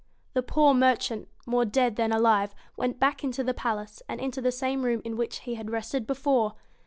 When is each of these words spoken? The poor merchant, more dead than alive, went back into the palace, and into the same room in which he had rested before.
The 0.33 0.41
poor 0.41 0.73
merchant, 0.73 1.27
more 1.45 1.63
dead 1.63 1.95
than 1.95 2.11
alive, 2.11 2.55
went 2.75 2.99
back 2.99 3.23
into 3.23 3.43
the 3.43 3.53
palace, 3.53 4.01
and 4.09 4.19
into 4.19 4.41
the 4.41 4.51
same 4.51 4.81
room 4.83 5.03
in 5.05 5.15
which 5.15 5.41
he 5.41 5.53
had 5.53 5.69
rested 5.69 6.07
before. 6.07 6.55